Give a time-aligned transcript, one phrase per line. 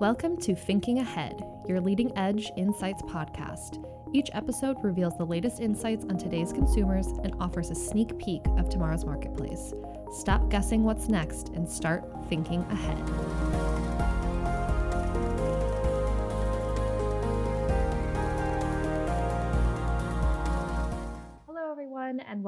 [0.00, 3.84] Welcome to Thinking Ahead, your leading edge insights podcast.
[4.14, 8.68] Each episode reveals the latest insights on today's consumers and offers a sneak peek of
[8.68, 9.74] tomorrow's marketplace.
[10.12, 13.77] Stop guessing what's next and start thinking ahead.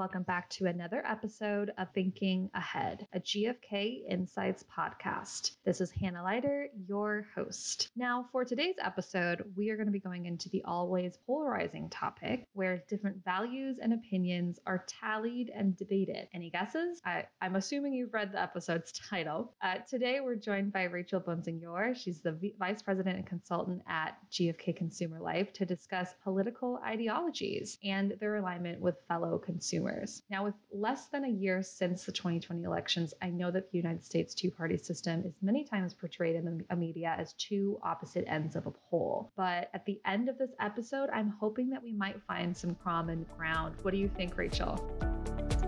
[0.00, 5.50] Welcome back to another episode of Thinking Ahead, a GFK Insights podcast.
[5.66, 7.90] This is Hannah Leiter, your host.
[7.94, 12.46] Now, for today's episode, we are going to be going into the always polarizing topic
[12.54, 16.28] where different values and opinions are tallied and debated.
[16.32, 17.02] Any guesses?
[17.04, 19.52] I, am assuming you've read the episode's title.
[19.60, 21.94] Uh, today, we're joined by Rachel Bonsignore.
[21.94, 27.76] She's the v- Vice President and Consultant at GFK Consumer Life to discuss political ideologies
[27.84, 29.89] and their alignment with fellow consumers
[30.30, 34.04] Now, with less than a year since the 2020 elections, I know that the United
[34.04, 38.56] States two party system is many times portrayed in the media as two opposite ends
[38.56, 39.32] of a pole.
[39.36, 43.26] But at the end of this episode, I'm hoping that we might find some common
[43.36, 43.76] ground.
[43.82, 44.78] What do you think, Rachel?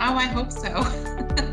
[0.00, 1.48] Oh, I hope so.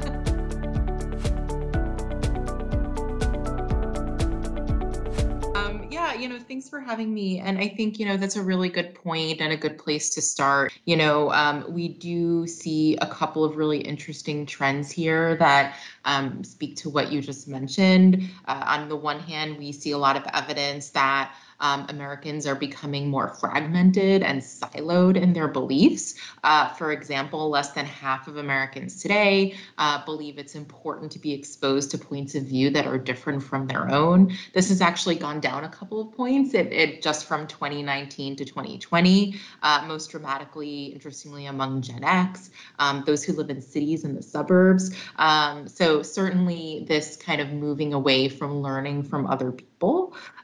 [6.19, 7.39] you know, thanks for having me.
[7.39, 10.21] And I think, you know, that's a really good point and a good place to
[10.21, 10.73] start.
[10.85, 16.43] You know, um, we do see a couple of really interesting trends here that um,
[16.43, 18.29] speak to what you just mentioned.
[18.47, 22.55] Uh, on the one hand, we see a lot of evidence that um, Americans are
[22.55, 26.15] becoming more fragmented and siloed in their beliefs.
[26.43, 31.33] Uh, for example, less than half of Americans today uh, believe it's important to be
[31.33, 34.35] exposed to points of view that are different from their own.
[34.53, 36.53] This has actually gone down a couple of points.
[36.53, 43.03] It, it just from 2019 to 2020, uh, most dramatically, interestingly, among Gen X, um,
[43.05, 44.95] those who live in cities and the suburbs.
[45.17, 49.68] Um, so certainly, this kind of moving away from learning from other people.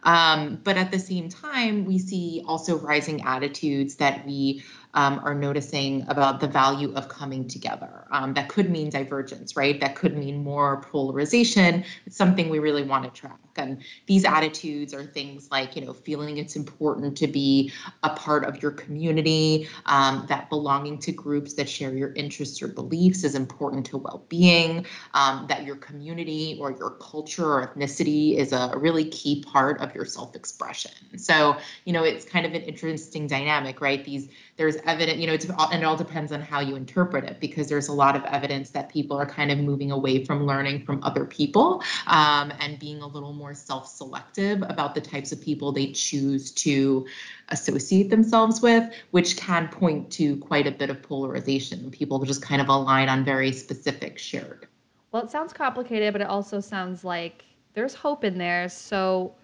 [0.03, 4.63] Um, but at the same time, we see also rising attitudes that we
[4.95, 8.07] um, are noticing about the value of coming together.
[8.11, 9.79] Um, that could mean divergence, right?
[9.79, 11.83] That could mean more polarization.
[12.05, 13.39] It's something we really want to track.
[13.57, 17.71] And these attitudes are things like, you know, feeling it's important to be
[18.03, 22.67] a part of your community, um, that belonging to groups that share your interests or
[22.67, 28.35] beliefs is important to well being, um, that your community or your culture or ethnicity
[28.37, 30.91] is a really key part of your self expression.
[31.17, 34.03] So, you know, it's kind of an interesting dynamic, right?
[34.03, 37.39] These there's evidence, you know, it's and it all depends on how you interpret it
[37.39, 40.85] because there's a lot of evidence that people are kind of moving away from learning
[40.85, 45.71] from other people um, and being a little more self-selective about the types of people
[45.71, 47.05] they choose to
[47.49, 51.91] associate themselves with, which can point to quite a bit of polarization.
[51.91, 54.67] People just kind of align on very specific shared.
[55.11, 57.43] Well, it sounds complicated, but it also sounds like
[57.73, 58.69] there's hope in there.
[58.69, 59.35] So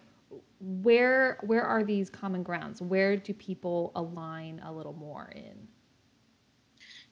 [0.62, 2.82] where where are these common grounds?
[2.82, 5.68] Where do people align a little more in?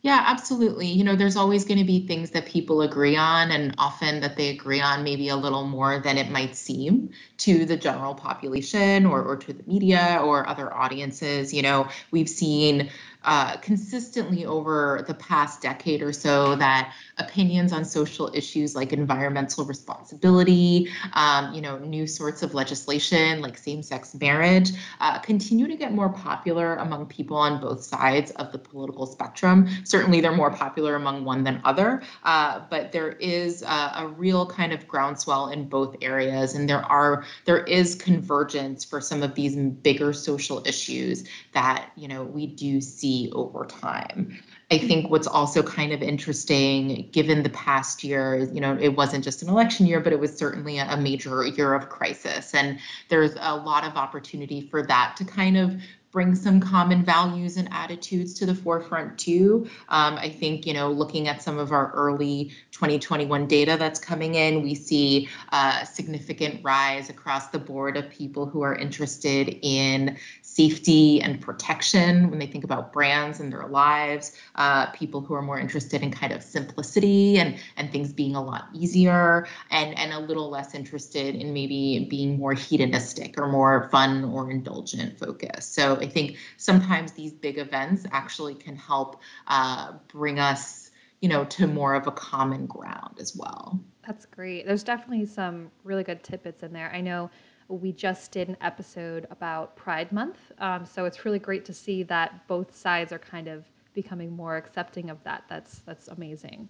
[0.01, 0.87] Yeah, absolutely.
[0.87, 4.37] You know, there's always going to be things that people agree on, and often that
[4.37, 9.05] they agree on maybe a little more than it might seem to the general population
[9.05, 11.53] or, or to the media or other audiences.
[11.53, 12.89] You know, we've seen
[13.23, 19.65] uh, consistently over the past decade or so that opinions on social issues like environmental
[19.65, 24.71] responsibility, um, you know, new sorts of legislation like same-sex marriage
[25.01, 29.67] uh, continue to get more popular among people on both sides of the political spectrum.
[29.83, 34.45] Certainly, they're more popular among one than other, uh, but there is a, a real
[34.45, 39.35] kind of groundswell in both areas, and there are there is convergence for some of
[39.35, 44.37] these bigger social issues that you know we do see see over time.
[44.71, 49.23] I think what's also kind of interesting, given the past year, you know, it wasn't
[49.23, 52.53] just an election year, but it was certainly a major year of crisis.
[52.53, 55.81] And there's a lot of opportunity for that to kind of
[56.11, 59.67] bring some common values and attitudes to the forefront too.
[59.89, 64.35] Um, I think, you know, looking at some of our early 2021 data that's coming
[64.35, 70.17] in, we see a significant rise across the board of people who are interested in
[70.41, 75.41] safety and protection when they think about brands and their lives, uh, people who are
[75.43, 80.11] more interested in kind of simplicity and, and things being a lot easier, and, and
[80.11, 85.75] a little less interested in maybe being more hedonistic or more fun or indulgent focused.
[85.75, 90.91] So I think sometimes these big events actually can help uh, bring us,
[91.21, 93.79] you know, to more of a common ground as well.
[94.05, 94.65] That's great.
[94.65, 96.91] There's definitely some really good tidbits in there.
[96.93, 97.29] I know
[97.67, 102.03] we just did an episode about Pride Month, um, so it's really great to see
[102.03, 105.43] that both sides are kind of becoming more accepting of that.
[105.49, 106.69] That's that's amazing.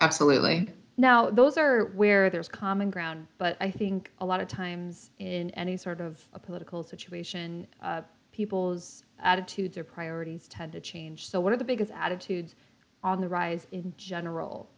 [0.00, 0.68] Absolutely.
[0.96, 5.50] Now, those are where there's common ground, but I think a lot of times in
[5.50, 8.02] any sort of a political situation, uh,
[8.34, 11.28] people's attitudes or priorities tend to change.
[11.28, 12.56] So, what are the biggest attitudes
[13.02, 14.68] on the rise in general?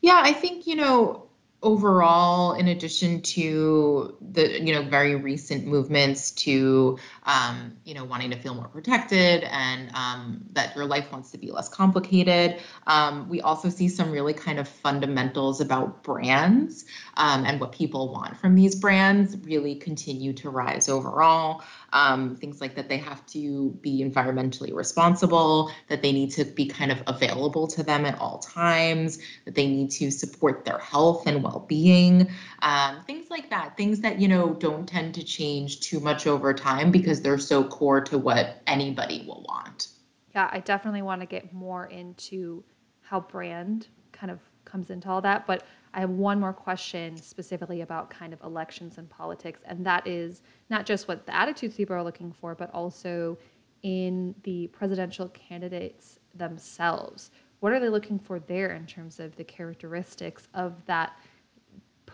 [0.00, 1.28] Yeah, I think, you know,
[1.64, 8.30] overall, in addition to the you know very recent movements to um, you know wanting
[8.30, 13.28] to feel more protected and um, that your life wants to be less complicated, um,
[13.28, 16.84] we also see some really kind of fundamentals about brands
[17.16, 21.62] um, and what people want from these brands really continue to rise overall.
[21.92, 26.66] Um, things like that they have to be environmentally responsible, that they need to be
[26.66, 31.28] kind of available to them at all times, that they need to support their health
[31.28, 32.28] and well-being,
[32.62, 33.76] um, things like that.
[33.76, 37.64] Things that you know don't tend to change too much over time because they're so
[37.64, 39.88] core to what anybody will want.
[40.34, 42.64] Yeah, I definitely want to get more into
[43.02, 47.82] how brand kind of comes into all that, but I have one more question specifically
[47.82, 51.94] about kind of elections and politics, and that is not just what the attitudes people
[51.94, 53.38] are looking for, but also
[53.82, 57.30] in the presidential candidates themselves.
[57.60, 61.16] What are they looking for there in terms of the characteristics of that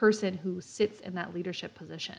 [0.00, 2.16] person who sits in that leadership position?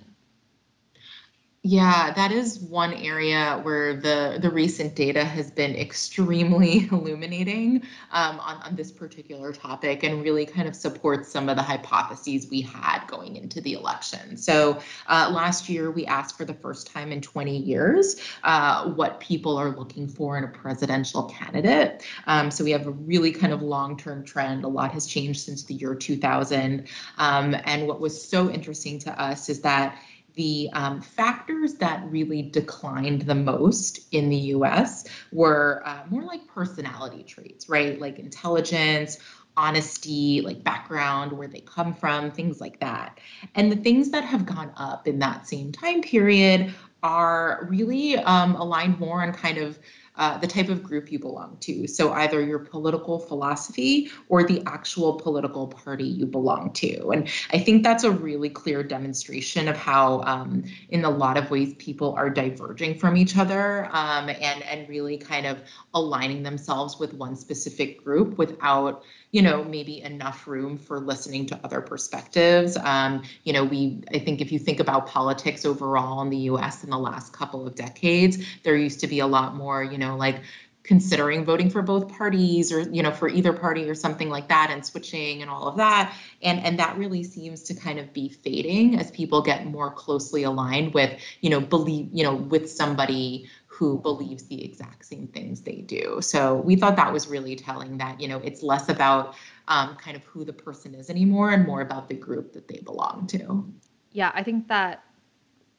[1.64, 8.40] Yeah, that is one area where the the recent data has been extremely illuminating um,
[8.40, 12.62] on, on this particular topic and really kind of supports some of the hypotheses we
[12.62, 14.38] had going into the election.
[14.38, 19.20] So uh, last year, we asked for the first time in 20 years uh, what
[19.20, 22.04] people are looking for in a presidential candidate.
[22.26, 24.64] Um, so we have a really kind of long-term trend.
[24.64, 26.88] A lot has changed since the year 2000.
[27.20, 29.96] Um, and what was so interesting to us is that
[30.36, 36.48] the um, factors that really declined the most in the US were uh, more like
[36.48, 38.00] personality traits, right?
[38.00, 39.18] Like intelligence,
[39.58, 43.20] honesty, like background, where they come from, things like that.
[43.56, 46.74] And the things that have gone up in that same time period
[47.04, 49.80] are really um, aligned more on kind of
[50.22, 51.88] uh, the type of group you belong to.
[51.88, 57.10] So either your political philosophy or the actual political party you belong to.
[57.10, 61.50] And I think that's a really clear demonstration of how, um, in a lot of
[61.50, 65.58] ways, people are diverging from each other um, and and really kind of
[65.96, 71.60] aligning themselves with one specific group without you know maybe enough room for listening to
[71.64, 76.30] other perspectives um, you know we i think if you think about politics overall in
[76.30, 79.84] the us in the last couple of decades there used to be a lot more
[79.84, 80.42] you know like
[80.84, 84.70] considering voting for both parties or you know for either party or something like that
[84.72, 88.30] and switching and all of that and and that really seems to kind of be
[88.30, 93.48] fading as people get more closely aligned with you know believe you know with somebody
[93.82, 96.20] who believes the exact same things they do.
[96.22, 99.34] So we thought that was really telling that, you know, it's less about
[99.68, 102.80] um, kind of who the person is anymore and more about the group that they
[102.82, 103.66] belong to.
[104.12, 105.04] Yeah, I think that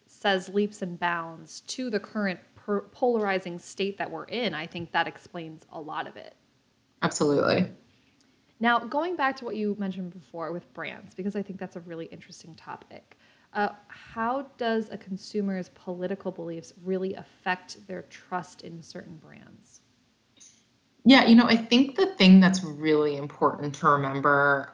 [0.09, 4.55] says leaps and bounds to the current per- polarizing state that we're in.
[4.55, 6.35] I think that explains a lot of it.
[7.03, 7.69] Absolutely.
[8.61, 11.81] Now, going back to what you mentioned before with brands, because I think that's a
[11.81, 13.17] really interesting topic.
[13.53, 19.81] Uh, how does a consumer's political beliefs really affect their trust in certain brands?
[21.05, 24.73] Yeah, you know, I think the thing that's really important to remember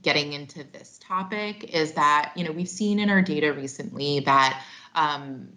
[0.00, 4.62] getting into this topic is that, you know, we've seen in our data recently that
[4.94, 5.48] um,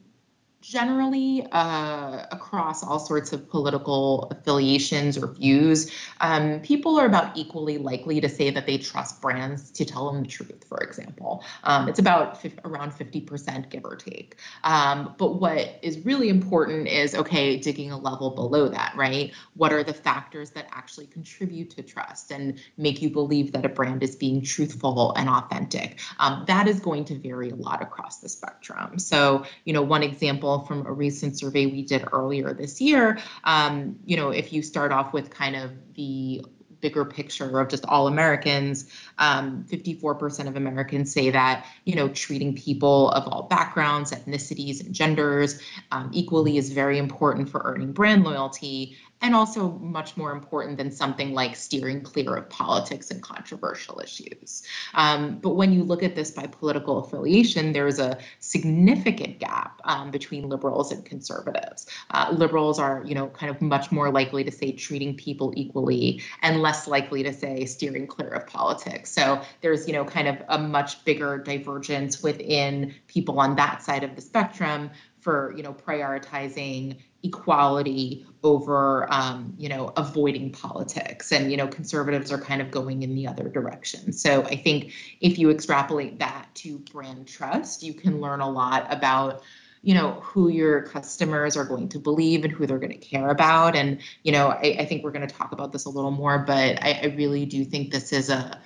[0.65, 5.91] generally uh, across all sorts of political affiliations or views,
[6.21, 10.23] um, people are about equally likely to say that they trust brands to tell them
[10.23, 11.43] the truth, for example.
[11.63, 14.37] Um, it's about around 50%, give or take.
[14.63, 19.33] Um, but what is really important is okay, digging a level below that, right?
[19.53, 23.69] What are the factors that actually contribute to trust and make you believe that a
[23.69, 25.99] brand is being truthful and authentic?
[26.17, 28.97] Um, that is going to vary a lot across the spectrum.
[28.97, 33.97] So, you know, one example from a recent survey we did earlier this year, um,
[34.05, 36.43] you know, if you start off with kind of the
[36.81, 42.55] bigger picture of just all Americans, um, 54% of Americans say that, you know, treating
[42.55, 45.59] people of all backgrounds, ethnicities, and genders
[45.91, 48.95] um, equally is very important for earning brand loyalty
[49.25, 54.61] and also much more important than something like steering clear of politics and controversial issues.
[54.93, 60.11] Um, but when you look at this by political affiliation, there's a significant gap um,
[60.11, 61.87] between liberals and conservatives.
[62.11, 66.21] Uh, liberals are, you know, kind of much more likely to say treating people equally
[66.43, 69.09] and less likely to say steering clear of politics.
[69.09, 74.03] So there's, you know, kind of a much bigger divergence within people on that side
[74.03, 74.91] of the spectrum
[75.25, 81.31] for you know prioritizing equality over um, you know avoiding politics.
[81.31, 84.13] And you know conservatives are kind of going in the other direction.
[84.13, 88.87] So i think if you extrapolate that to brand trust you can learn a lot
[88.93, 89.41] about
[89.81, 93.29] you know who your customers are going to believe and who they're going to care
[93.29, 93.75] about.
[93.75, 96.39] And you know i, I think we're going to talk about this a little more
[96.39, 98.61] but I, I really do think this is a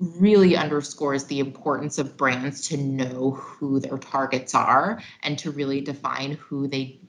[0.00, 5.80] really underscores the importance of brands to know who their targets are and to really
[5.80, 7.00] define who they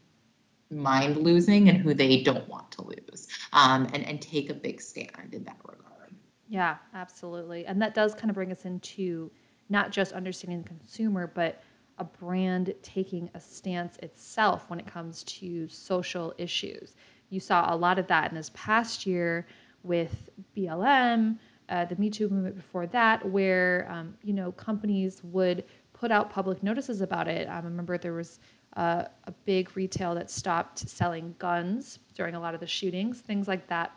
[0.71, 4.81] mind losing and who they don't want to lose um, and, and take a big
[4.81, 6.13] stand in that regard.
[6.47, 7.65] Yeah, absolutely.
[7.65, 9.31] And that does kind of bring us into
[9.69, 11.63] not just understanding the consumer, but
[11.97, 16.95] a brand taking a stance itself when it comes to social issues.
[17.29, 19.47] You saw a lot of that in this past year
[19.83, 21.37] with BLM,
[21.69, 26.29] uh, the Me Too movement before that, where um, you know companies would put out
[26.29, 27.47] public notices about it.
[27.47, 28.39] Um, I remember there was
[28.75, 33.47] uh, a big retail that stopped selling guns during a lot of the shootings, things
[33.47, 33.91] like that.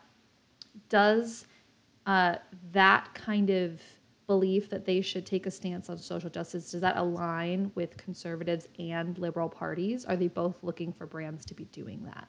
[0.87, 1.45] Does
[2.05, 2.35] uh,
[2.71, 3.81] that kind of
[4.27, 8.67] belief that they should take a stance on social justice does that align with conservatives
[8.77, 10.05] and liberal parties?
[10.05, 12.27] Are they both looking for brands to be doing that?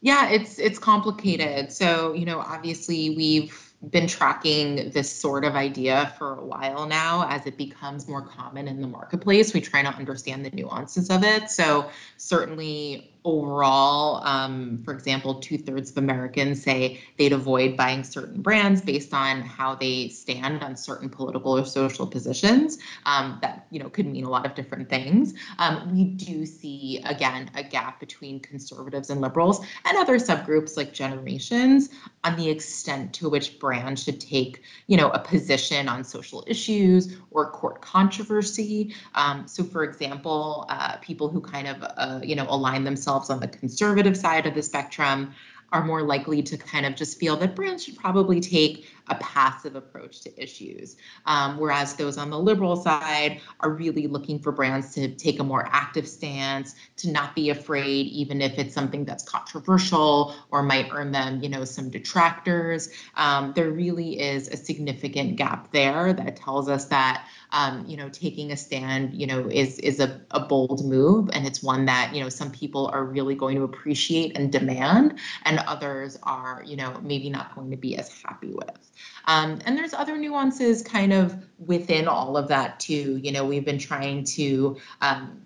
[0.00, 1.72] Yeah, it's it's complicated.
[1.72, 7.26] So, you know, obviously we've been tracking this sort of idea for a while now
[7.28, 9.52] as it becomes more common in the marketplace.
[9.52, 11.50] We try to understand the nuances of it.
[11.50, 18.42] So, certainly, overall, um, for example, two thirds of Americans say they'd avoid buying certain
[18.42, 22.78] brands based on how they stand on certain political or social positions.
[23.06, 25.34] Um, that you know could mean a lot of different things.
[25.58, 30.92] Um, we do see again a gap between conservatives and liberals and other subgroups like
[30.92, 31.90] generations
[32.24, 37.16] on the extent to which brands should take, you know, a position on social issues
[37.30, 38.94] or court controversy.
[39.14, 43.40] Um, so, for example, uh, people who kind of, uh, you know, align themselves on
[43.40, 45.34] the conservative side of the spectrum
[45.70, 49.76] are more likely to kind of just feel that brands should probably take a passive
[49.76, 50.96] approach to issues.
[51.26, 55.44] Um, whereas those on the liberal side are really looking for brands to take a
[55.44, 60.88] more active stance, to not be afraid, even if it's something that's controversial or might
[60.92, 62.90] earn them, you know, some detractors.
[63.16, 68.08] Um, there really is a significant gap there that tells us that um, you know,
[68.08, 72.14] taking a stand, you know, is is a, a bold move, and it's one that
[72.14, 76.76] you know some people are really going to appreciate and demand, and others are, you
[76.76, 78.90] know, maybe not going to be as happy with.
[79.26, 83.18] Um, and there's other nuances kind of within all of that too.
[83.22, 85.42] You know, we've been trying to um,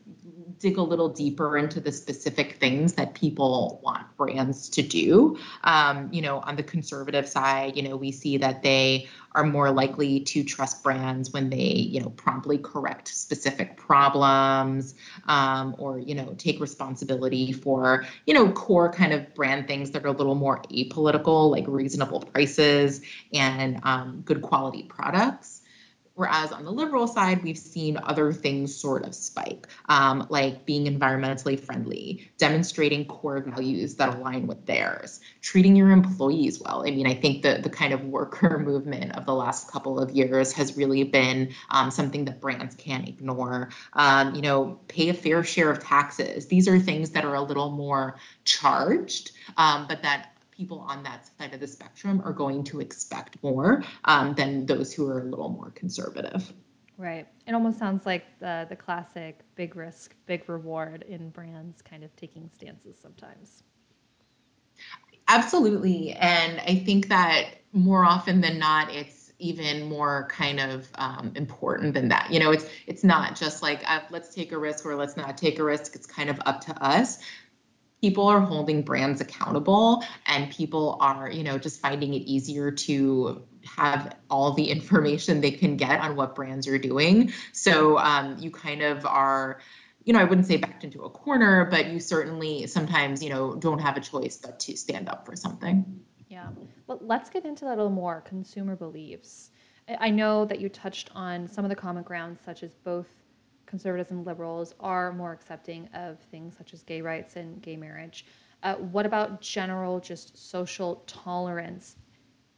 [0.59, 5.39] dig a little deeper into the specific things that people want brands to do.
[5.65, 9.71] Um, you know, on the conservative side, you know, we see that they are more
[9.71, 14.95] likely to trust brands when they, you know, promptly correct specific problems
[15.27, 20.05] um, or, you know, take responsibility for, you know, core kind of brand things that
[20.05, 23.03] are a little more apolitical, like reasonable prices
[23.35, 25.56] and um, good quality products.
[26.17, 30.87] Whereas on the liberal side, we've seen other things sort of spike, um, like being
[30.87, 36.87] environmentally friendly, demonstrating core values that align with theirs, treating your employees well.
[36.87, 40.11] I mean, I think the, the kind of worker movement of the last couple of
[40.11, 43.69] years has really been um, something that brands can't ignore.
[43.93, 46.47] Um, you know, pay a fair share of taxes.
[46.47, 51.29] These are things that are a little more charged, um, but that people on that
[51.39, 55.25] side of the spectrum are going to expect more um, than those who are a
[55.25, 56.53] little more conservative.
[56.99, 57.27] Right.
[57.47, 62.15] It almost sounds like the the classic big risk, big reward in brands kind of
[62.17, 63.63] taking stances sometimes.
[65.29, 66.13] Absolutely.
[66.13, 71.93] And I think that more often than not, it's even more kind of um, important
[71.93, 72.33] than that.
[72.33, 75.37] You know, it's it's not just like uh, let's take a risk or let's not
[75.37, 75.95] take a risk.
[75.95, 77.19] It's kind of up to us
[78.01, 83.43] people are holding brands accountable and people are you know just finding it easier to
[83.65, 87.33] have all the information they can get on what brands are doing.
[87.53, 89.61] So um, you kind of are
[90.05, 93.57] you know i wouldn't say backed into a corner but you certainly sometimes you know
[93.57, 96.01] don't have a choice but to stand up for something.
[96.29, 96.49] Yeah.
[96.87, 99.51] But let's get into that a little more consumer beliefs.
[100.01, 103.07] I know that you touched on some of the common grounds such as both
[103.67, 108.27] conservatives and liberals are more accepting of things such as gay rights and gay marriage.
[108.63, 111.97] Uh, what about general just social tolerance?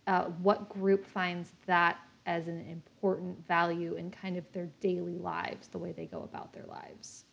[0.07, 5.69] Uh, what group finds that as an important value in kind of their daily lives,
[5.69, 7.25] the way they go about their lives?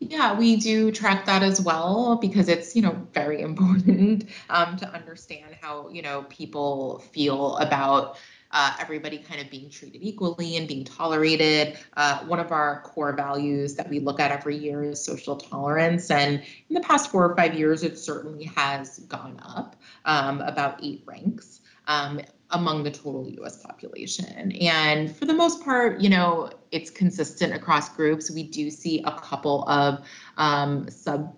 [0.00, 4.88] Yeah, we do track that as well because it's, you know, very important um, to
[4.92, 8.18] understand how, you know, people feel about
[8.50, 11.76] uh, everybody kind of being treated equally and being tolerated.
[11.96, 16.10] Uh, one of our core values that we look at every year is social tolerance.
[16.10, 20.82] And in the past four or five years, it certainly has gone up um, about
[20.82, 21.60] eight ranks.
[21.86, 22.20] Um,
[22.50, 24.52] among the total US population.
[24.52, 28.30] And for the most part, you know, it's consistent across groups.
[28.30, 31.36] We do see a couple of um, sub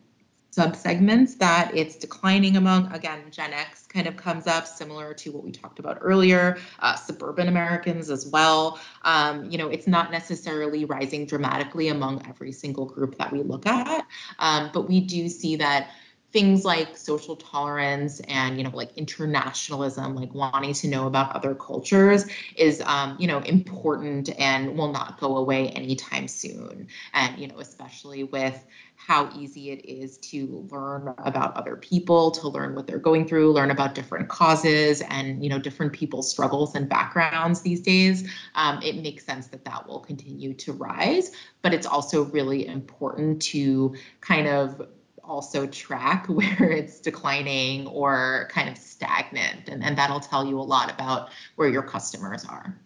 [0.57, 2.91] subsegments that it's declining among.
[2.93, 6.95] Again, Gen X kind of comes up, similar to what we talked about earlier, uh,
[6.95, 8.81] suburban Americans as well.
[9.03, 13.67] Um, you know, it's not necessarily rising dramatically among every single group that we look
[13.67, 14.07] at,
[14.39, 15.91] um, but we do see that
[16.37, 21.55] things like social tolerance and you know like internationalism like wanting to know about other
[21.55, 22.27] cultures
[22.57, 26.89] is um, you know important and will not go away anytime soon.
[27.15, 28.63] And you know especially with
[28.97, 33.53] how easy it is to learn about other people to learn what they're going through
[33.53, 38.83] learn about different causes and you know different people's struggles and backgrounds these days um,
[38.83, 41.31] it makes sense that that will continue to rise.
[41.63, 44.87] But it's also really important to kind of
[45.27, 49.69] also track where it's declining or kind of stagnant.
[49.69, 52.77] And, and that'll tell you a lot about where your customers are.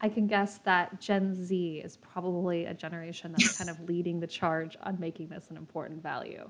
[0.00, 4.26] I can guess that Gen Z is probably a generation that's kind of leading the
[4.26, 6.48] charge on making this an important value.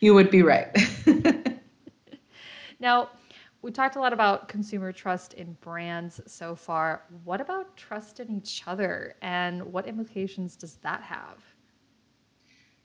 [0.00, 0.76] You would be right.
[2.80, 3.10] now,
[3.62, 7.04] we talked a lot about consumer trust in brands so far.
[7.24, 11.38] What about trust in each other and what implications does that have?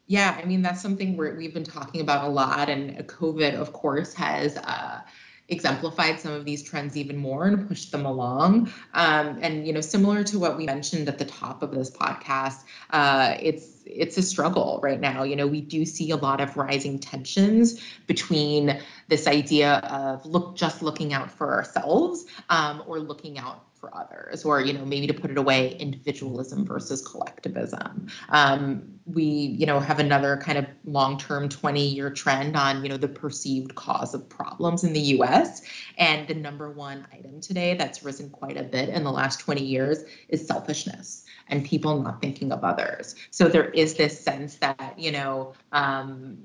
[0.07, 2.69] Yeah, I mean, that's something where we've been talking about a lot.
[2.69, 5.01] And COVID, of course, has uh,
[5.49, 8.71] exemplified some of these trends even more and pushed them along.
[8.93, 12.63] Um, and, you know, similar to what we mentioned at the top of this podcast,
[12.91, 15.23] uh, it's it's a struggle right now.
[15.23, 20.55] You know, we do see a lot of rising tensions between this idea of look
[20.55, 25.07] just looking out for ourselves um, or looking out for others, or you know, maybe
[25.07, 28.07] to put it away, individualism versus collectivism.
[28.29, 33.07] Um, we, you know, have another kind of long-term 20-year trend on, you know, the
[33.07, 35.61] perceived cause of problems in the U.S.
[35.97, 39.63] And the number one item today that's risen quite a bit in the last 20
[39.63, 43.15] years is selfishness and people not thinking of others.
[43.31, 46.39] So there is this sense that, you know, um,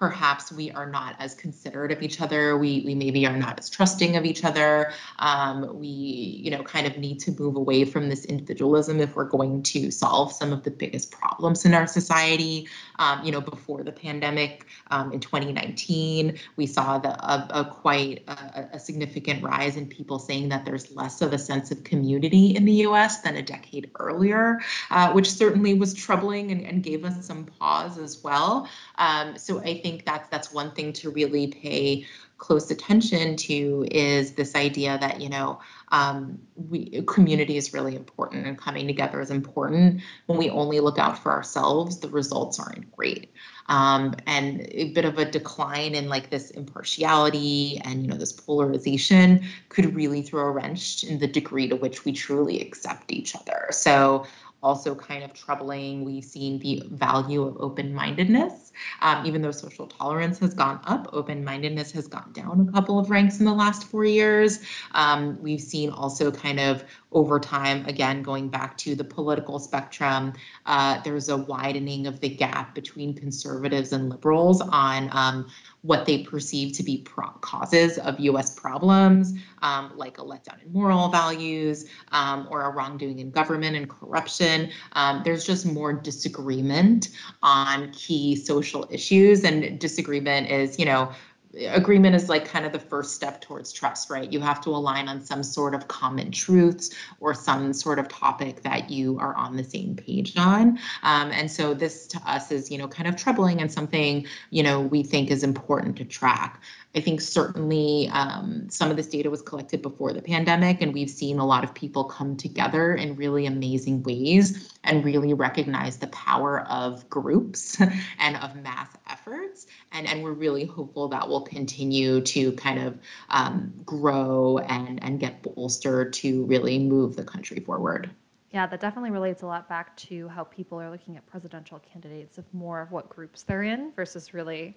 [0.00, 2.56] perhaps we are not as considerate of each other.
[2.56, 4.92] We, we maybe are not as trusting of each other.
[5.18, 9.28] Um, we, you know, kind of need to move away from this individualism if we're
[9.28, 12.66] going to solve some of the biggest problems in our society.
[12.98, 18.24] Um, you know, before the pandemic um, in 2019, we saw the, a, a quite
[18.26, 22.56] a, a, significant rise in people saying that there's less of a sense of community
[22.56, 23.20] in the U.S.
[23.20, 24.60] than a decade earlier,
[24.90, 28.66] uh, which certainly was troubling and, and, gave us some pause as well.
[28.96, 32.06] Um, so I think think that's that's one thing to really pay
[32.38, 35.60] close attention to is this idea that you know
[35.92, 40.00] um, we community is really important and coming together is important.
[40.26, 43.32] When we only look out for ourselves, the results aren't great.
[43.66, 48.32] Um, and a bit of a decline in like this impartiality and you know this
[48.32, 53.36] polarization could really throw a wrench in the degree to which we truly accept each
[53.36, 53.66] other.
[53.70, 54.26] So
[54.62, 56.04] also kind of troubling.
[56.04, 58.72] We've seen the value of open mindedness.
[59.02, 62.98] Um, even though social tolerance has gone up, open mindedness has gone down a couple
[62.98, 64.60] of ranks in the last four years.
[64.92, 70.32] Um, we've seen also kind of over time, again, going back to the political spectrum,
[70.66, 75.48] uh, there's a widening of the gap between conservatives and liberals on um,
[75.82, 80.72] what they perceive to be pro- causes of US problems, um, like a letdown in
[80.72, 84.70] moral values um, or a wrongdoing in government and corruption.
[84.92, 87.10] Um, there's just more disagreement
[87.42, 91.12] on key social issues, and disagreement is, you know,
[91.54, 94.32] agreement is like kind of the first step towards trust, right?
[94.32, 98.62] You have to align on some sort of common truths or some sort of topic
[98.62, 100.78] that you are on the same page on.
[101.02, 104.62] Um, and so this to us is, you know, kind of troubling and something, you
[104.62, 106.62] know, we think is important to track.
[106.94, 111.10] I think certainly um, some of this data was collected before the pandemic, and we've
[111.10, 116.08] seen a lot of people come together in really amazing ways and really recognize the
[116.08, 117.80] power of groups
[118.18, 119.68] and of mass efforts.
[119.92, 122.98] And, and we're really hopeful that will continue to kind of
[123.28, 128.10] um, grow and, and get bolstered to really move the country forward.
[128.50, 132.36] Yeah, that definitely relates a lot back to how people are looking at presidential candidates
[132.36, 134.76] of more of what groups they're in versus really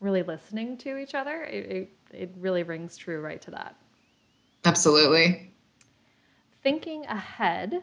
[0.00, 3.76] really listening to each other, it, it, it really rings true right to that.
[4.64, 5.52] Absolutely.
[6.62, 7.82] Thinking ahead,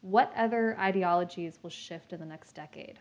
[0.00, 2.98] what other ideologies will shift in the next decade?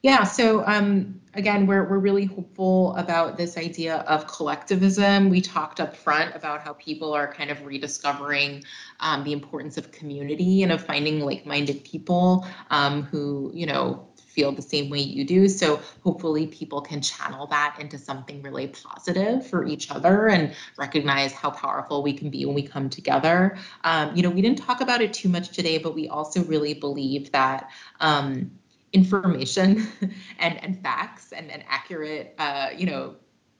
[0.00, 5.28] Yeah, so um, again, we're, we're really hopeful about this idea of collectivism.
[5.28, 8.62] We talked up front about how people are kind of rediscovering
[9.00, 14.07] um, the importance of community and of finding like-minded people um, who, you know,
[14.38, 15.48] feel the same way you do.
[15.48, 21.32] So hopefully people can channel that into something really positive for each other and recognize
[21.32, 23.58] how powerful we can be when we come together.
[23.82, 26.72] Um, you know, we didn't talk about it too much today, but we also really
[26.72, 28.52] believe that um,
[28.92, 29.88] information
[30.38, 33.16] and, and facts and, and accurate, uh, you know,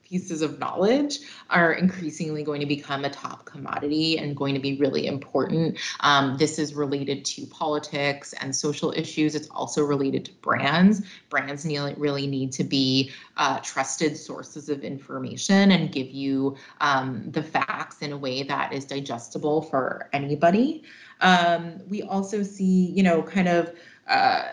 [0.08, 1.18] pieces of knowledge
[1.50, 5.78] are increasingly going to become a top commodity and going to be really important.
[6.00, 9.34] Um, this is related to politics and social issues.
[9.34, 11.02] It's also related to brands.
[11.28, 17.30] Brands need, really need to be uh, trusted sources of information and give you um,
[17.30, 20.82] the facts in a way that is digestible for anybody.
[21.20, 23.74] Um, we also see, you know, kind of
[24.08, 24.44] uh,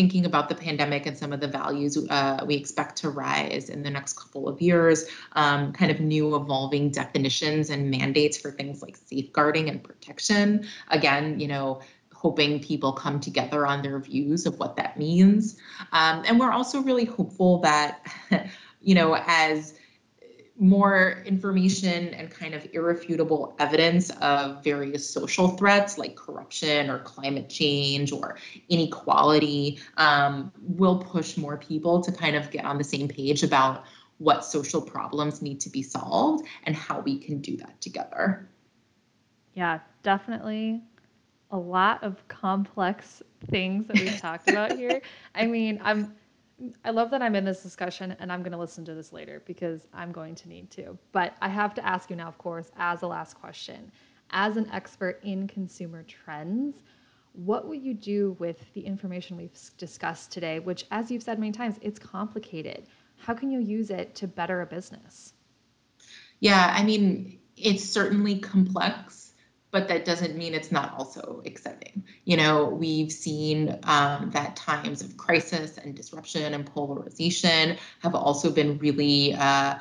[0.00, 3.82] thinking about the pandemic and some of the values uh, we expect to rise in
[3.82, 8.80] the next couple of years, um, kind of new evolving definitions and mandates for things
[8.80, 10.66] like safeguarding and protection.
[10.88, 11.82] Again, you know,
[12.14, 15.58] hoping people come together on their views of what that means.
[15.92, 18.00] Um, and we're also really hopeful that,
[18.80, 19.74] you know, as
[20.60, 27.48] more information and kind of irrefutable evidence of various social threats like corruption or climate
[27.48, 28.36] change or
[28.68, 33.84] inequality um, will push more people to kind of get on the same page about
[34.18, 38.46] what social problems need to be solved and how we can do that together.
[39.54, 40.82] Yeah, definitely
[41.50, 45.00] a lot of complex things that we've talked about here.
[45.34, 46.14] I mean, I'm
[46.84, 49.42] I love that I'm in this discussion and I'm going to listen to this later
[49.46, 50.98] because I'm going to need to.
[51.12, 53.90] But I have to ask you now, of course, as a last question.
[54.30, 56.76] As an expert in consumer trends,
[57.32, 61.52] what would you do with the information we've discussed today, which, as you've said many
[61.52, 62.86] times, it's complicated?
[63.16, 65.32] How can you use it to better a business?
[66.40, 69.19] Yeah, I mean, it's certainly complex
[69.70, 72.04] but that doesn't mean it's not also exciting.
[72.24, 78.50] You know, we've seen um, that times of crisis and disruption and polarization have also
[78.50, 79.78] been really uh,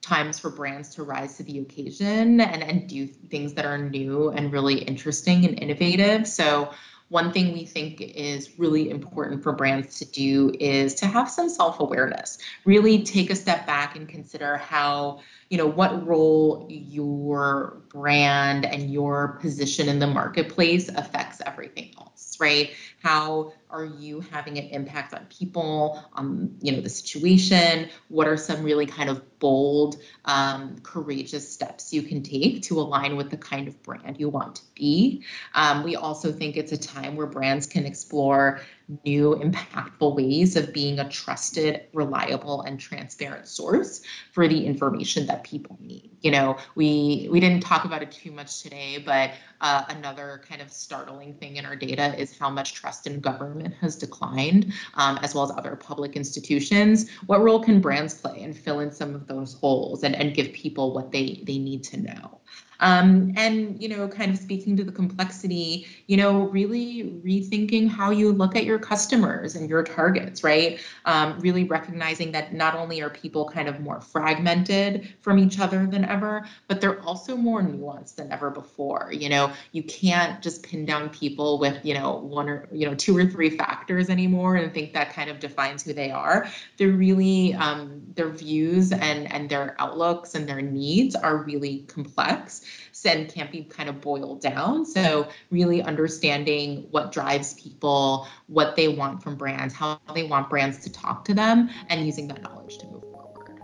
[0.00, 4.30] times for brands to rise to the occasion and, and do things that are new
[4.30, 6.26] and really interesting and innovative.
[6.26, 6.72] So
[7.08, 11.48] one thing we think is really important for brands to do is to have some
[11.48, 15.20] self-awareness really take a step back and consider how
[15.50, 22.28] you know what role your brand and your position in the marketplace affects everything else
[22.40, 22.70] right?
[23.02, 27.88] How are you having an impact on people on you know the situation?
[28.08, 33.16] What are some really kind of bold um, courageous steps you can take to align
[33.16, 35.22] with the kind of brand you want to be?
[35.54, 38.60] Um, we also think it's a time where brands can explore
[39.04, 45.44] new impactful ways of being a trusted reliable and transparent source for the information that
[45.44, 46.10] people need.
[46.22, 50.62] You know we we didn't talk about it too much today but uh, another kind
[50.62, 55.18] of startling thing in our data is how much trust in government has declined um,
[55.22, 57.10] as well as other public institutions.
[57.26, 60.52] What role can brands play and fill in some of those holes and, and give
[60.52, 62.40] people what they they need to know
[62.80, 68.10] um, and, you know, kind of speaking to the complexity, you know, really rethinking how
[68.10, 70.80] you look at your customers and your targets, right?
[71.04, 75.86] Um, really recognizing that not only are people kind of more fragmented from each other
[75.86, 79.10] than ever, but they're also more nuanced than ever before.
[79.12, 82.94] You know, you can't just pin down people with, you know, one or, you know,
[82.94, 86.48] two or three factors anymore and think that kind of defines who they are.
[86.76, 92.62] They're really, um, their views and, and their outlooks and their needs are really complex
[93.04, 94.84] and can't be kind of boiled down.
[94.84, 100.78] So really understanding what drives people, what they want from brands, how they want brands
[100.80, 103.62] to talk to them, and using that knowledge to move forward.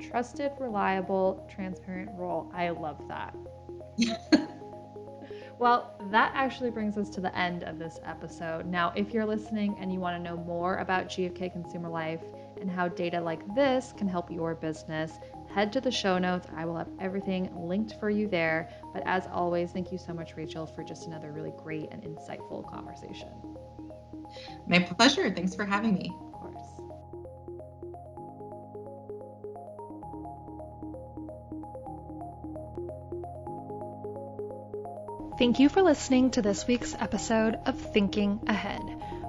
[0.00, 2.50] Trusted, reliable, transparent role.
[2.54, 3.34] I love that.
[5.58, 8.66] Well, that actually brings us to the end of this episode.
[8.66, 12.24] Now, if you're listening and you want to know more about GFK Consumer Life
[12.62, 15.18] and how data like this can help your business,
[15.54, 16.46] head to the show notes.
[16.56, 18.70] I will have everything linked for you there.
[18.94, 22.66] But as always, thank you so much, Rachel, for just another really great and insightful
[22.66, 23.28] conversation.
[24.66, 25.30] My pleasure.
[25.30, 26.10] Thanks for having me.
[26.10, 26.58] Of course.
[35.38, 38.80] Thank you for listening to this week's episode of Thinking Ahead.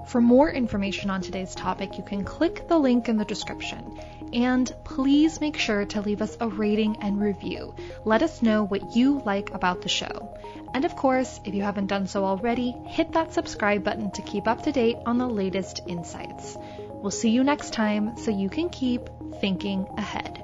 [0.08, 4.00] For more information on today's topic, you can click the link in the description.
[4.34, 7.76] And please make sure to leave us a rating and review.
[8.04, 10.36] Let us know what you like about the show.
[10.74, 14.48] And of course, if you haven't done so already, hit that subscribe button to keep
[14.48, 16.58] up to date on the latest insights.
[16.90, 20.43] We'll see you next time so you can keep thinking ahead.